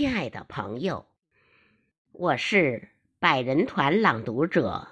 [0.00, 1.04] 亲爱的朋友，
[2.12, 4.88] 我是百人团朗读者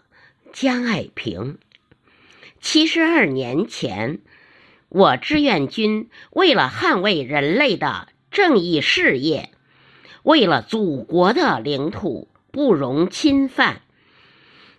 [0.52, 1.56] 江爱萍。
[2.60, 4.20] 七十二年前，
[4.90, 9.48] 我志愿军为了捍卫人类的正义事业，
[10.24, 13.80] 为了祖国的领土不容侵犯，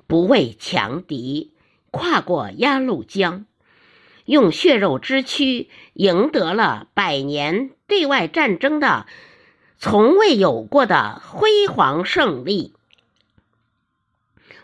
[0.05, 1.55] 不畏强敌，
[1.89, 3.47] 跨过鸭绿江，
[4.25, 9.07] 用血肉之躯赢得了百年对外战争的。
[9.81, 12.73] 从未有过的辉煌胜利，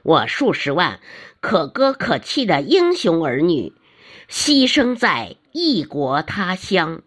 [0.03, 0.99] 我数十万
[1.39, 3.71] 可歌可泣的英雄儿女
[4.29, 7.01] 牺牲在异国他乡，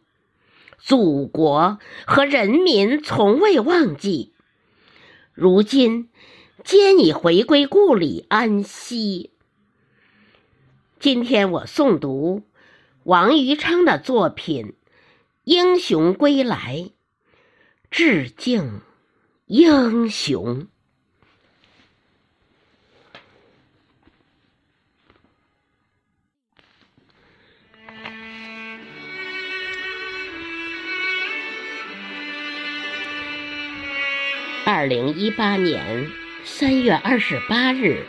[0.79, 4.33] 祖国和人民从未忘记。
[5.35, 6.09] 如今，
[6.65, 9.33] 皆已回归故里安息。
[10.99, 12.43] 今天我诵读
[13.05, 14.66] 王余昌的作品
[15.45, 16.88] 《英雄归来》。
[17.91, 18.80] 致敬
[19.47, 20.66] 英雄。
[34.65, 36.10] 二零一八年
[36.45, 38.04] 三月二十八日，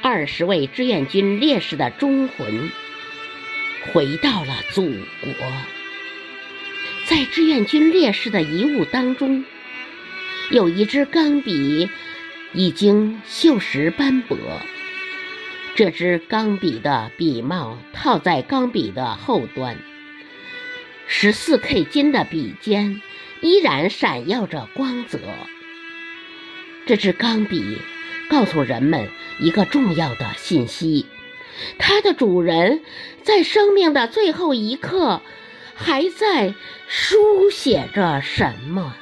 [0.00, 2.70] 二十位志愿军烈士的忠魂
[3.92, 5.83] 回到了祖国。
[7.06, 9.44] 在志愿军烈士的遗物当中，
[10.50, 11.90] 有一支钢笔，
[12.54, 14.38] 已经锈蚀斑驳。
[15.74, 19.76] 这支钢笔的笔帽套在钢笔的后端，
[21.06, 23.02] 十四 K 金的笔尖
[23.42, 25.18] 依然闪耀着光泽。
[26.86, 27.76] 这支钢笔
[28.30, 29.10] 告诉人们
[29.40, 31.04] 一个重要的信息：
[31.76, 32.80] 它的主人
[33.22, 35.20] 在生命的最后一刻。
[35.74, 36.54] 还在
[36.88, 38.94] 书写着什么？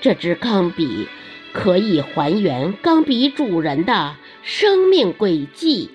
[0.00, 1.08] 这支钢笔
[1.52, 5.90] 可以还原钢笔主人的生命轨迹，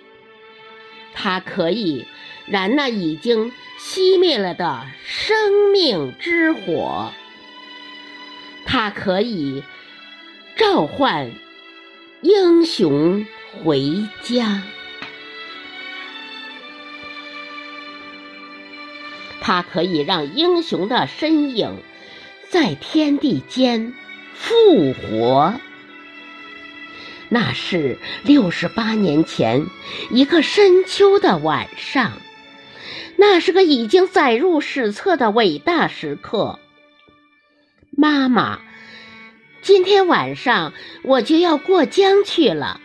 [1.13, 2.05] 它可以
[2.45, 7.11] 燃那已经熄灭了的生命之火，
[8.65, 9.63] 它可以
[10.57, 11.31] 召唤
[12.21, 13.25] 英雄
[13.63, 14.61] 回家。
[19.41, 21.75] 它可以让英雄的身影
[22.49, 23.93] 在天地间
[24.33, 25.53] 复活。
[27.27, 29.65] 那是六十八年前
[30.09, 32.13] 一个深秋的晚上，
[33.15, 36.59] 那是个已经载入史册的伟大时刻。
[37.89, 38.59] 妈妈，
[39.61, 40.73] 今天晚上
[41.03, 42.79] 我就要过江去了。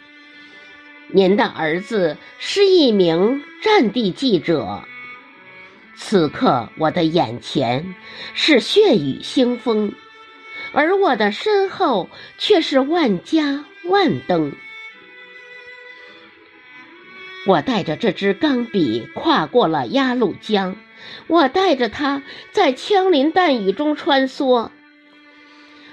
[1.09, 4.83] 您的儿子是一名战地记者。
[5.97, 7.95] 此刻，我的眼前
[8.35, 9.93] 是血雨腥风，
[10.73, 14.53] 而我的身后却是万家万灯。
[17.47, 20.77] 我带着这支钢笔跨过了鸭绿江，
[21.29, 24.71] 我带着它在枪林弹雨中穿梭。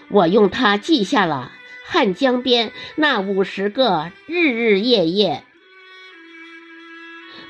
[0.10, 1.52] 我用它记下了
[1.86, 5.44] 汉江边那五十个日日夜夜。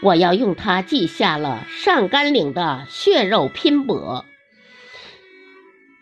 [0.04, 4.26] 我要用它记下了上甘岭的血肉拼搏，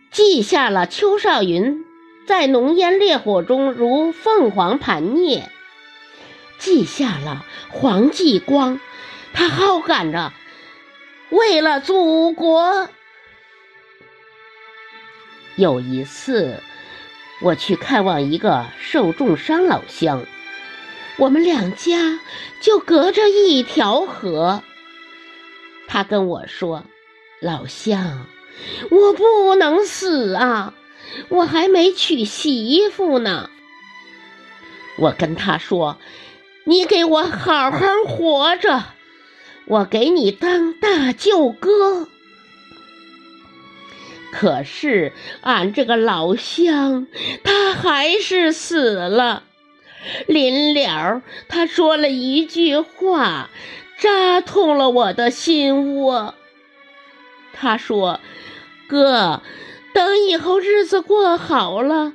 [0.10, 1.86] 记下了邱少云
[2.26, 5.52] 在浓烟烈火中如凤凰盘涅，
[6.58, 8.80] 记下了黄继光，
[9.34, 10.34] 他号喊着
[11.30, 12.90] 为了祖国。
[15.58, 16.60] 有一次，
[17.44, 20.26] 我去看望一个受重伤老乡。
[21.18, 22.20] 我们两家
[22.62, 24.64] 就隔着一条河。
[25.88, 26.84] 他跟我说
[27.42, 28.26] ：“老乡，
[28.90, 30.74] 我不能死啊，
[31.30, 33.50] 我还没娶媳妇呢。”
[34.98, 35.98] 我跟他说
[36.66, 38.84] ：“你给我好好活着，
[39.66, 42.08] 我给你当大舅哥。”
[44.32, 45.12] 可是
[45.42, 47.08] 俺这个老乡，
[47.44, 49.44] 他还是死了。
[50.28, 53.50] 临了，他说了一句话，
[53.98, 56.36] 扎痛了我的心窝。
[57.54, 58.20] 他说
[58.88, 59.42] ：“哥，
[59.94, 62.14] 等以后日子过好了，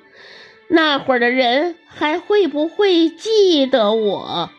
[0.69, 4.51] 那会儿的人还会不会记得我？”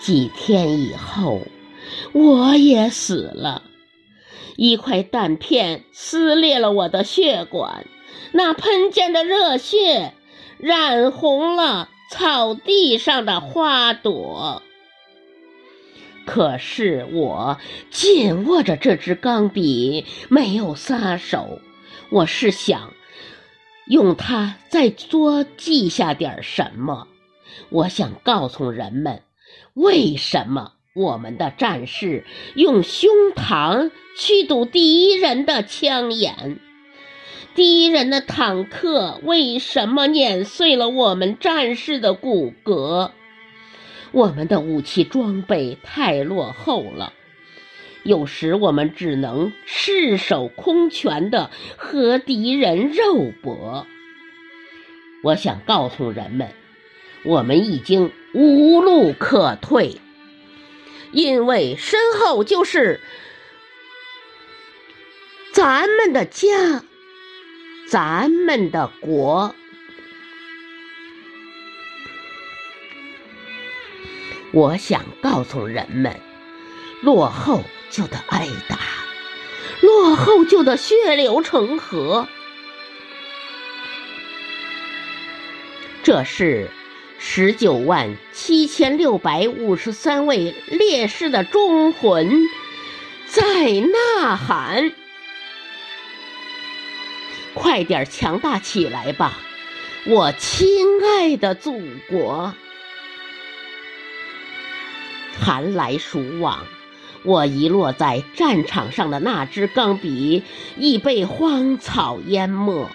[0.00, 1.40] 几天以后，
[2.12, 3.62] 我也死了，
[4.56, 7.86] 一块弹片撕裂了我的血管，
[8.32, 10.12] 那喷溅的热血。
[10.64, 14.62] 染红了草地上的花朵。
[16.24, 17.58] 可是我
[17.90, 21.60] 紧握着这支钢笔，没有撒手。
[22.08, 22.94] 我是想
[23.88, 27.08] 用它再多记下点什么。
[27.68, 29.20] 我想告诉人们，
[29.74, 32.24] 为什么我们的战士
[32.54, 36.58] 用胸膛去堵敌人的枪眼？
[37.54, 43.12] 敌人的坦克为什么碾碎了我们战士的骨骼？
[44.10, 47.12] 我们的武器装备太落后了，
[48.02, 53.86] 有时我们只能赤手空拳的和敌人肉搏。
[55.22, 56.48] 我想告诉人们，
[57.24, 60.00] 我们已经无路可退，
[61.12, 63.00] 因为身后就是
[65.52, 66.84] 咱们的家，
[67.86, 69.54] 咱们的国。
[74.52, 76.20] 我想告诉人们：
[77.02, 78.78] 落后就得挨打，
[79.82, 82.28] 落后就得血流成河。
[86.02, 86.70] 这是
[87.18, 92.42] 十九万七千六百五十三位烈士的忠魂
[93.26, 94.92] 在呐喊！
[97.54, 99.38] 快点强大起来吧，
[100.06, 100.68] 我亲
[101.02, 102.52] 爱的祖国！
[105.38, 106.66] 寒来暑往，
[107.22, 110.42] 我遗落在战场上的那支钢笔
[110.76, 112.90] 已被荒草淹没。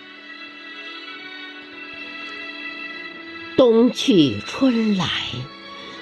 [3.58, 5.06] 冬去春来，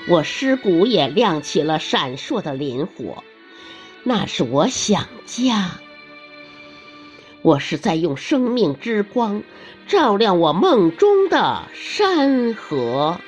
[0.08, 3.24] 我尸骨也亮起了闪烁的磷火。
[4.04, 5.80] 那是我想家。
[7.48, 9.42] 我是在用生命之光
[9.88, 13.22] 照亮我梦中的山河。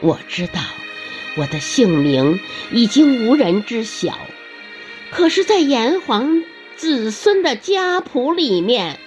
[0.00, 0.60] 我知道，
[1.36, 2.40] 我的姓名
[2.72, 4.14] 已经无人知晓，
[5.10, 6.42] 可是，在炎黄
[6.76, 8.98] 子孙的家谱里面，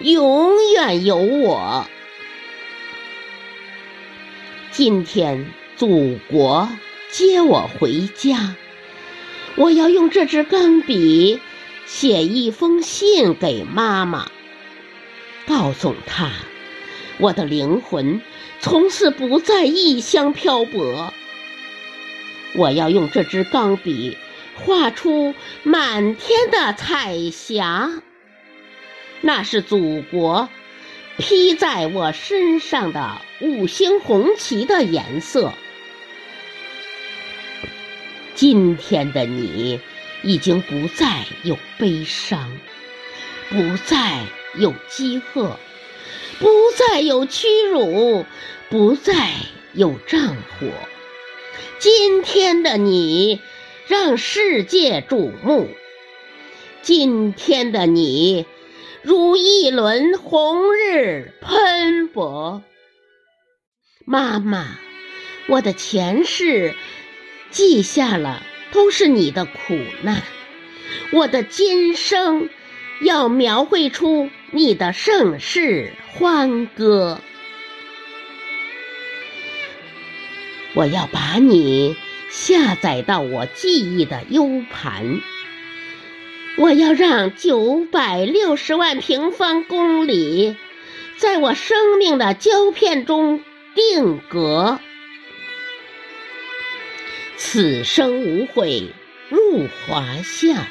[0.00, 1.86] 永远有我。
[4.70, 6.68] 今天，祖国
[7.10, 8.54] 接我回家，
[9.56, 11.40] 我要用这支钢笔
[11.92, 14.30] 写一封信给妈妈，
[15.44, 16.30] 告诉她，
[17.18, 18.22] 我的灵魂。
[18.60, 21.12] 从此不再异乡漂泊。
[22.54, 24.16] 我要用这支钢笔
[24.54, 25.34] 画出
[25.64, 27.90] 满天的彩霞，
[29.20, 30.48] 那是祖国
[31.18, 35.52] 披在我身上的五星红旗的颜色。
[38.36, 39.80] 今天的你
[40.22, 42.50] 已经不再有悲伤，
[43.48, 44.24] 不再
[44.58, 45.58] 有饥饿。
[46.38, 48.24] 不再有屈辱，
[48.70, 49.30] 不再
[49.74, 50.68] 有战火。
[51.78, 53.42] 今天的你
[53.86, 55.68] 让世界瞩目，
[56.80, 58.46] 今天的你
[59.02, 62.62] 如一轮红日喷薄。
[64.06, 64.78] 妈妈，
[65.46, 66.74] 我的前世
[67.50, 70.22] 记下了都是你的苦难，
[71.12, 72.48] 我的今生。
[73.02, 77.18] 要描绘出你的盛世欢歌，
[80.74, 81.96] 我要把你
[82.28, 85.18] 下载到我记忆的 U 盘，
[86.58, 90.56] 我要让九百六十万平方公里
[91.16, 93.42] 在我生命的胶片中
[93.74, 94.78] 定格，
[97.42, 98.92] 此生无悔
[99.30, 100.68] 入华夏。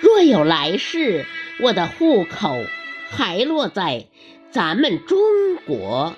[0.00, 1.26] 若有来世，
[1.60, 2.64] 我的户口
[3.10, 4.06] 还落在
[4.50, 5.18] 咱们中
[5.66, 6.14] 国；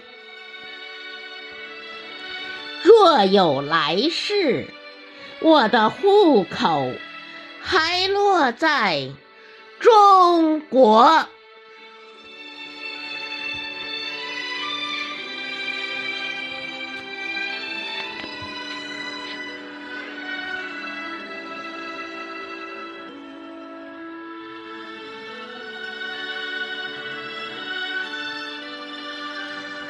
[2.85, 4.69] 若有来世，
[5.40, 6.92] 我的户口
[7.61, 9.11] 还落在
[9.80, 11.26] 中国。